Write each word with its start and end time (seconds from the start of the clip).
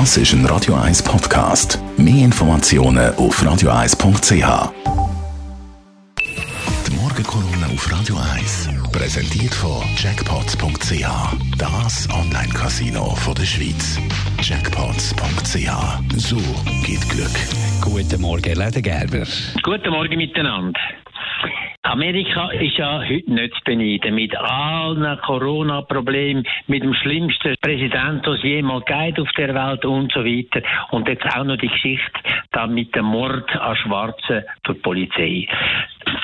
Das 0.00 0.16
ist 0.16 0.32
ein 0.32 0.44
Radio 0.46 0.74
1 0.74 1.04
Podcast. 1.04 1.78
Mehr 1.96 2.24
Informationen 2.24 3.14
auf 3.14 3.40
radio1.ch. 3.40 4.72
Die 6.88 6.96
Morgenkolumne 6.96 7.66
auf 7.72 7.92
Radio 7.92 8.16
1 8.34 8.70
präsentiert 8.90 9.54
von 9.54 9.84
Jackpots.ch. 9.96 11.06
Das 11.56 12.08
Online-Casino 12.10 13.16
der 13.38 13.44
Schweiz. 13.44 14.00
Jackpots.ch. 14.42 15.70
So 16.16 16.38
geht 16.84 17.08
Glück. 17.08 17.38
Guten 17.80 18.20
Morgen, 18.20 18.52
Leder 18.52 18.82
Gerber. 18.82 19.24
Guten 19.62 19.90
Morgen 19.90 20.16
miteinander. 20.16 20.80
Amerika 21.86 22.48
ist 22.48 22.78
ja 22.78 22.98
heute 22.98 23.30
nicht 23.30 23.54
zu 23.56 23.60
beneiden. 23.64 24.14
Mit 24.14 24.34
allen 24.34 25.18
Corona-Problemen, 25.20 26.46
mit 26.66 26.82
dem 26.82 26.94
schlimmsten 26.94 27.54
Präsidenten, 27.60 28.22
den 28.22 28.32
es 28.32 28.42
jemals 28.42 28.86
geht 28.86 29.20
auf 29.20 29.30
der 29.36 29.54
Welt 29.54 29.84
und 29.84 30.10
so 30.10 30.24
weiter. 30.24 30.62
Und 30.92 31.06
jetzt 31.08 31.26
auch 31.36 31.44
noch 31.44 31.58
die 31.58 31.68
Geschichte 31.68 32.20
da 32.52 32.66
mit 32.66 32.94
dem 32.96 33.04
Mord 33.04 33.54
an 33.56 33.76
Schwarzen 33.76 34.44
durch 34.62 34.78
die 34.78 34.82
Polizei. 34.82 35.46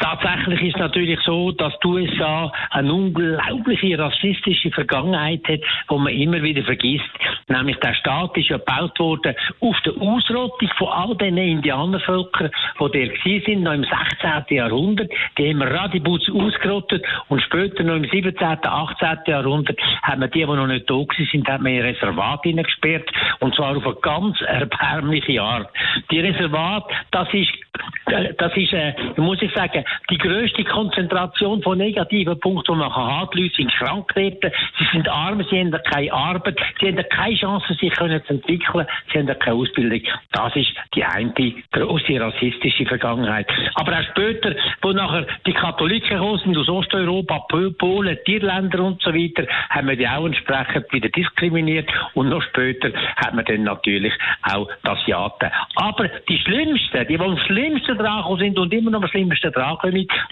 Tatsächlich 0.00 0.62
ist 0.62 0.78
natürlich 0.78 1.20
so, 1.20 1.52
dass 1.52 1.78
die 1.80 1.88
USA 1.88 2.50
eine 2.70 2.92
unglaubliche 2.92 3.98
rassistische 3.98 4.70
Vergangenheit 4.70 5.46
hat, 5.46 5.60
wo 5.88 5.98
man 5.98 6.14
immer 6.14 6.42
wieder 6.42 6.62
vergisst. 6.62 7.10
Nämlich 7.48 7.76
der 7.76 7.94
Staat 7.94 8.36
ist 8.38 8.48
ja 8.48 8.56
gebaut 8.56 8.98
worden 8.98 9.34
auf 9.60 9.76
der 9.84 9.92
Ausrottung 10.00 10.70
von 10.78 10.88
all 10.88 11.14
den 11.16 11.36
Indianervölkern, 11.36 12.50
die 12.80 12.90
der 12.92 13.42
sind, 13.44 13.62
noch 13.62 13.72
im 13.72 13.84
16. 13.84 14.56
Jahrhundert. 14.56 15.10
Die 15.36 15.50
haben 15.50 15.58
wir 15.58 15.70
ausgerottet 16.34 17.04
und 17.28 17.42
später 17.42 17.82
noch 17.82 17.96
im 17.96 18.08
17., 18.08 18.36
18. 18.40 19.18
Jahrhundert 19.26 19.78
haben 20.02 20.20
wir 20.22 20.28
die, 20.28 20.40
die 20.40 20.46
noch 20.46 20.66
nicht 20.66 20.88
da 20.88 20.94
sind, 21.30 21.46
haben 21.46 21.64
wir 21.64 21.72
in 21.72 21.94
Reservat 21.94 22.40
hineingesperrt 22.42 23.10
und 23.40 23.54
zwar 23.54 23.76
auf 23.76 23.84
eine 23.84 23.96
ganz 23.96 24.40
erbärmliche 24.40 25.42
Art. 25.42 25.68
Die 26.10 26.20
Reservat, 26.20 26.84
das 27.10 27.28
ist 27.34 27.50
das 28.36 28.56
ist, 28.56 28.72
äh, 28.72 28.94
muss 29.16 29.42
ich 29.42 29.52
sagen, 29.52 29.84
die 30.08 30.18
größte 30.18 30.64
Konzentration 30.64 31.62
von 31.62 31.78
negativen 31.78 32.38
Punkten, 32.38 32.74
die 32.74 32.78
man 32.78 32.92
kann. 32.92 33.28
Die 33.34 33.42
Leute 33.42 33.54
sind 33.56 33.72
krank 33.72 34.16
werden, 34.16 34.52
sie 34.78 34.86
sind 34.92 35.08
arm, 35.08 35.44
sie 35.50 35.60
haben 35.60 35.76
keine 35.84 36.12
Arbeit, 36.12 36.58
sie 36.80 36.88
haben 36.88 37.04
keine 37.08 37.36
Chance, 37.36 37.74
sich 37.74 37.92
zu 37.94 38.04
entwickeln, 38.04 38.86
sie 39.12 39.18
haben 39.18 39.38
keine 39.38 39.56
Ausbildung. 39.56 40.02
Das 40.32 40.54
ist 40.56 40.70
die 40.94 41.04
eine 41.04 41.32
große 41.72 42.20
rassistische 42.20 42.86
Vergangenheit. 42.86 43.46
Aber 43.74 43.98
auch 43.98 44.04
später, 44.10 44.54
wo 44.82 44.92
nachher 44.92 45.26
die 45.46 45.52
Katholiken 45.52 46.10
gekommen 46.10 46.40
sind 46.44 46.56
aus 46.56 46.68
Osteuropa, 46.68 47.46
Polen, 47.78 48.18
die 48.26 48.34
Irländer 48.34 48.80
und 48.84 49.02
so 49.02 49.14
weiter, 49.14 49.46
haben 49.70 49.88
wir 49.88 49.96
die 49.96 50.08
auch 50.08 50.26
entsprechend 50.26 50.92
wieder 50.92 51.08
diskriminiert 51.08 51.88
und 52.14 52.28
noch 52.28 52.42
später 52.42 52.90
hat 53.16 53.34
man 53.34 53.44
dann 53.44 53.64
natürlich 53.64 54.12
auch 54.42 54.68
das 54.82 55.00
Asiaten. 55.00 55.50
Aber 55.76 56.08
die 56.28 56.38
Schlimmsten, 56.38 57.06
die, 57.06 57.16
die 57.16 57.20
am 57.20 57.38
schlimmsten 57.38 57.96
dran 58.02 58.38
sind 58.38 58.58
und 58.58 58.72
immer 58.72 58.90
noch 58.90 59.02
am 59.02 59.08
schlimmsten 59.08 59.52
dran 59.52 59.78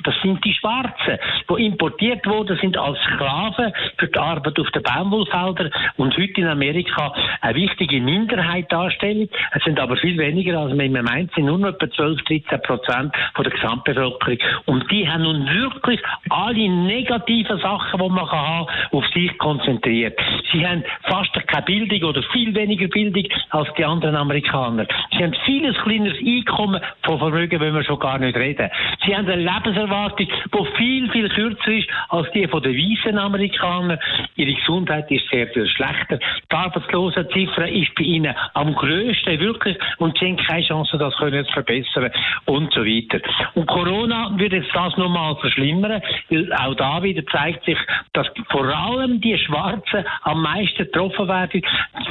das 0.05 0.15
sind 0.23 0.45
die 0.45 0.55
Schwarzen, 0.55 1.19
die 1.49 1.67
importiert 1.67 2.27
worden 2.27 2.59
sind 2.61 2.77
als 2.77 2.99
Sklaven 3.01 3.73
für 3.97 4.07
die 4.07 4.19
Arbeit 4.19 4.59
auf 4.59 4.71
den 4.71 4.83
Baumwollfeldern 4.83 5.71
und 5.97 6.17
heute 6.17 6.41
in 6.41 6.47
Amerika 6.47 7.13
eine 7.41 7.55
wichtige 7.55 8.01
Minderheit 8.01 8.71
darstellen. 8.71 9.29
Es 9.53 9.63
sind 9.65 9.79
aber 9.81 9.97
viel 9.97 10.19
weniger, 10.19 10.59
als 10.59 10.75
man 10.75 10.87
immer 10.87 11.03
meint, 11.03 11.33
sind 11.35 11.47
nur 11.47 11.59
noch 11.59 11.69
etwa 11.69 11.91
12, 11.91 12.23
13 12.23 12.63
Prozent 12.63 13.15
von 13.35 13.45
der 13.45 13.53
Gesamtbevölkerung. 13.53 14.39
Und 14.67 14.91
die 14.91 15.09
haben 15.09 15.23
nun 15.23 15.47
wirklich 15.47 16.01
alle 16.31 16.69
negativen 16.69 17.59
Sachen, 17.59 18.01
die 18.01 18.09
man 18.09 18.31
haben 18.31 18.67
auf 18.93 19.07
sich 19.15 19.37
konzentriert. 19.39 20.19
Sie 20.53 20.67
haben 20.67 20.83
fast 21.03 21.33
keine 21.47 21.65
Bildung 21.65 22.11
oder 22.11 22.23
viel 22.33 22.55
weniger 22.55 22.89
Bildung 22.89 23.25
als 23.51 23.69
die 23.77 23.85
anderen 23.85 24.17
Amerikaner. 24.17 24.87
Sie 25.13 25.23
haben 25.23 25.35
vieles 25.45 25.77
kleineres 25.79 26.19
Einkommen 26.19 26.81
von 27.05 27.19
Vermögen, 27.19 27.61
wenn 27.61 27.75
wir 27.75 27.85
schon 27.85 27.99
gar 27.99 28.19
nicht 28.19 28.37
reden. 28.37 28.71
Sie 29.05 29.15
haben 29.15 29.29
eine 29.29 29.43
Lebenserwartung, 29.43 30.27
die 30.27 30.77
viel, 30.77 31.11
viel 31.11 31.29
kürzer 31.29 31.73
ist 31.73 31.89
als 32.09 32.31
die 32.33 32.47
von 32.47 32.63
den 32.63 32.75
weißen 32.75 33.19
Amerikanern. 33.19 33.99
Ihre 34.37 34.55
Gesundheit 34.55 35.11
ist 35.11 35.29
sehr 35.31 35.49
viel 35.49 35.67
schlechter. 35.67 36.19
Die 36.19 36.57
Arbeitslosenziffer 36.57 37.69
ist 37.69 37.95
bei 37.95 38.05
ihnen 38.05 38.35
am 38.55 38.75
grössten, 38.75 39.41
wirklich, 39.41 39.77
und 39.99 40.19
sie 40.19 40.27
haben 40.27 40.37
keine 40.37 40.63
Chance, 40.63 40.99
das 40.99 41.15
zu 41.15 41.53
verbessern 41.53 42.11
und 42.47 42.73
so 42.73 42.85
weiter. 42.85 43.21
Und 43.55 43.67
Corona 43.67 44.33
wird 44.37 44.53
jetzt 44.53 44.75
das 44.75 44.97
nochmal 44.97 45.37
verschlimmern, 45.37 46.03
weil 46.31 46.53
auch 46.55 46.75
da 46.75 47.03
wieder 47.03 47.25
zeigt 47.27 47.65
sich, 47.65 47.79
dass 48.13 48.27
vor 48.51 48.67
allem 48.67 49.21
die 49.21 49.39
Schwarzen 49.39 50.05
am 50.39 50.43
meisten 50.43 50.85
getroffen 50.85 51.29
werden, 51.29 51.63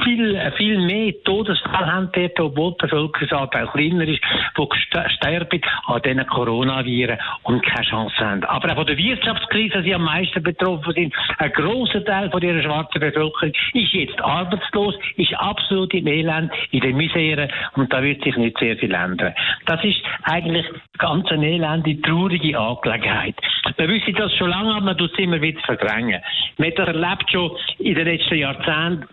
viel, 0.03 0.51
viel 0.57 0.79
mehr 0.79 1.13
Todesfälle 1.23 1.91
haben 1.91 2.09
dort, 2.11 2.39
obwohl 2.39 2.71
die 2.71 2.85
Bevölkerungsanteil 2.85 3.67
kleiner 3.67 4.07
ist, 4.07 4.21
die 4.57 5.09
sterben 5.15 5.61
an 5.85 6.01
diesen 6.01 6.27
Coronaviren 6.27 7.17
und 7.43 7.63
keine 7.63 7.85
Chance 7.85 8.15
haben. 8.19 8.43
Aber 8.43 8.71
auch 8.71 8.75
von 8.75 8.85
der 8.85 8.97
Wirtschaftskrise, 8.97 9.81
die 9.81 9.95
am 9.95 10.03
meisten 10.03 10.43
betroffen 10.43 10.93
sind, 10.93 11.13
ein 11.37 11.51
grosser 11.53 12.03
Teil 12.03 12.29
von 12.29 12.41
dieser 12.41 12.61
schwarzen 12.61 12.99
Bevölkerung 12.99 13.53
ist 13.73 13.93
jetzt 13.93 14.21
arbeitslos, 14.21 14.95
ist 15.15 15.33
absolut 15.35 15.93
im 15.93 16.07
Elend, 16.07 16.51
in 16.71 16.81
der 16.81 16.93
Misere 16.93 17.47
und 17.75 17.91
da 17.91 18.03
wird 18.03 18.23
sich 18.23 18.35
nicht 18.37 18.57
sehr 18.57 18.77
viel 18.77 18.93
ändern. 18.93 19.33
Das 19.65 19.83
ist 19.83 20.01
eigentlich 20.23 20.65
ganz 20.97 21.29
eine 21.31 21.47
elende, 21.47 22.01
traurige 22.01 22.59
Angelegenheit. 22.59 23.35
Wir 23.77 23.87
wissen 23.87 24.13
das 24.15 24.33
schon 24.35 24.49
lange, 24.49 24.71
aber 24.73 24.85
man 24.85 24.97
tut 24.97 25.11
es 25.13 25.19
immer 25.19 25.41
wieder 25.41 25.61
verdrängen. 25.61 26.21
Man 26.57 26.69
hat 26.69 26.79
das 26.79 26.87
erlebt 26.87 27.31
schon 27.31 27.51
in 27.79 27.95
den 27.95 28.05
letzten 28.05 28.35
Jahrzehnten 28.35 29.07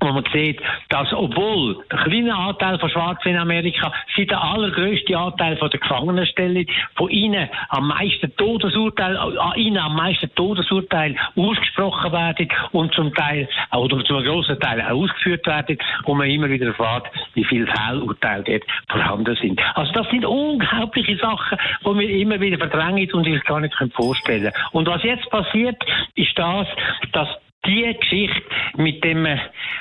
wo 0.00 0.12
man 0.12 0.24
sieht, 0.32 0.60
dass 0.88 1.12
obwohl 1.12 1.84
der 1.90 1.98
kleine 1.98 2.34
Anteil 2.34 2.78
von 2.78 2.90
Schwarzen 2.90 3.28
in 3.28 3.36
Amerika 3.36 3.92
sie 4.16 4.26
der 4.26 4.42
allergrößte 4.42 5.16
Anteil 5.16 5.56
von 5.56 5.70
der 5.70 5.80
Gefangenenstelle, 5.80 6.66
von 6.96 7.10
ihnen 7.10 7.48
am 7.68 7.88
meisten 7.88 8.34
Todesurteil, 8.36 9.16
an 9.16 9.56
ihnen 9.56 9.78
am 9.78 9.96
meisten 9.96 10.34
Todesurteil 10.34 11.16
ausgesprochen 11.36 12.12
werden 12.12 12.48
und 12.72 12.94
zum 12.94 13.14
Teil, 13.14 13.48
oder 13.72 14.02
zum 14.04 14.22
großen 14.24 14.58
Teil 14.58 14.80
auch 14.82 15.02
ausgeführt 15.02 15.46
werden, 15.46 15.78
wo 16.04 16.14
man 16.14 16.28
immer 16.28 16.48
wieder 16.48 16.66
erfährt, 16.66 17.06
wie 17.34 17.44
viele 17.44 17.66
Fehlurteile 17.66 18.44
dort 18.44 18.64
vorhanden 18.88 19.36
sind. 19.36 19.60
Also 19.74 19.92
das 19.92 20.08
sind 20.10 20.24
unglaubliche 20.24 21.16
Sachen, 21.16 21.58
die 21.84 21.98
wir 21.98 22.10
immer 22.10 22.40
wieder 22.40 22.58
verdrängen 22.58 23.10
und 23.12 23.24
sich 23.24 23.42
gar 23.44 23.60
nicht 23.60 23.74
vorstellen 23.94 24.42
können. 24.42 24.54
Und 24.72 24.88
was 24.88 25.02
jetzt 25.02 25.28
passiert, 25.30 25.76
ist 26.14 26.38
das, 26.38 26.66
dass 27.12 27.28
die 27.66 27.94
Geschichte 28.00 28.42
mit 28.76 29.04
dem 29.04 29.26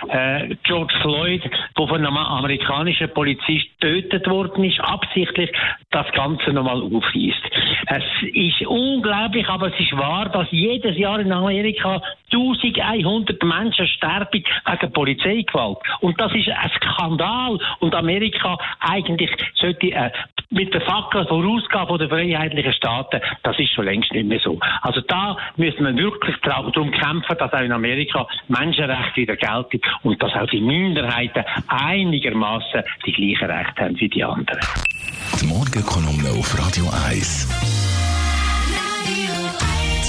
äh, 0.09 0.55
George 0.63 0.93
Floyd, 1.01 1.43
der 1.43 1.87
von 1.87 2.05
einem 2.05 2.17
amerikanischen 2.17 3.09
Polizist 3.13 3.67
getötet 3.79 4.27
worden 4.27 4.63
ist, 4.63 4.79
absichtlich 4.79 5.51
das 5.91 6.11
Ganze 6.13 6.51
nochmal 6.51 6.81
aufweist. 6.81 7.43
Es 7.87 8.03
ist 8.33 8.67
unglaublich, 8.67 9.47
aber 9.47 9.67
es 9.67 9.79
ist 9.79 9.95
wahr, 9.97 10.29
dass 10.29 10.47
jedes 10.51 10.97
Jahr 10.97 11.19
in 11.19 11.31
Amerika 11.31 12.01
1100 12.31 13.43
Menschen 13.43 13.87
sterben 13.87 14.43
wegen 14.65 14.93
Polizeigewalt. 14.93 15.77
Und 16.01 16.19
das 16.19 16.33
ist 16.33 16.49
ein 16.49 16.71
Skandal. 16.75 17.59
Und 17.79 17.95
Amerika 17.95 18.57
eigentlich 18.79 19.31
sollte 19.55 19.87
äh, 19.87 20.11
mit 20.49 20.73
der 20.73 20.81
Fackel 20.81 21.25
vorausgehen 21.27 21.87
von 21.87 21.99
den 21.99 22.09
freiheitlichen 22.09 22.73
Staaten. 22.73 23.21
Das 23.43 23.57
ist 23.59 23.71
schon 23.73 23.85
längst 23.85 24.11
nicht 24.11 24.27
mehr 24.27 24.39
so. 24.39 24.59
Also 24.81 25.01
da 25.01 25.37
müssen 25.57 25.85
wir 25.85 25.95
wirklich 25.95 26.35
darum 26.43 26.91
kämpfen, 26.91 27.37
dass 27.37 27.53
auch 27.53 27.61
in 27.61 27.71
Amerika 27.71 28.27
Menschenrechte 28.47 29.21
wieder 29.21 29.35
gelten 29.35 29.81
und 30.03 30.21
dass 30.21 30.33
auch 30.33 30.47
die 30.47 30.61
Minderheiten 30.61 31.43
einigermaßen 31.67 32.83
die 33.05 33.11
gleichen 33.11 33.51
Rechte 33.51 33.83
haben 33.83 33.99
wie 33.99 34.09
die 34.09 34.23
anderen. 34.23 34.59
Die 35.41 35.45
Morgenkolumne 35.45 36.29
auf 36.37 36.57
Radio 36.57 36.85
1. 37.07 37.78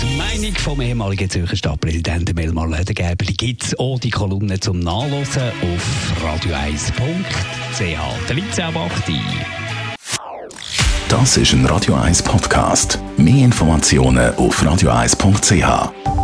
Die 0.02 0.16
Meinung 0.16 0.54
vom 0.54 0.80
ehemaligen 0.80 1.28
Zürcher 1.28 1.56
Stadtpräsidenten 1.56 2.34
Melmar 2.34 2.68
Ledergerber 2.68 3.26
gibt 3.26 3.64
es 3.64 3.78
auch 3.78 3.98
die 3.98 4.08
Kolumne 4.08 4.58
zum 4.58 4.80
Nachlesen 4.80 5.52
auf 5.60 6.14
radio1.ch. 6.24 8.28
Der 8.28 8.34
Litze 8.34 8.64
Das 11.08 11.36
ist 11.36 11.52
ein 11.52 11.66
Radio 11.66 11.96
1 11.96 12.22
Podcast. 12.22 12.98
Mehr 13.18 13.44
Informationen 13.44 14.34
auf 14.36 14.62
radio1.ch. 14.62 16.19